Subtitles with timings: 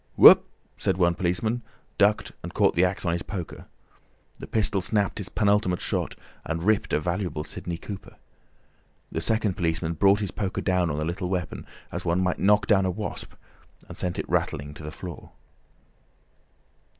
[0.15, 0.43] "Whup!"
[0.77, 1.61] said one policeman,
[1.99, 3.67] ducked, and caught the axe on his poker.
[4.39, 8.15] The pistol snapped its penultimate shot and ripped a valuable Sidney Cooper.
[9.11, 12.65] The second policeman brought his poker down on the little weapon, as one might knock
[12.65, 13.33] down a wasp,
[13.87, 15.33] and sent it rattling to the floor.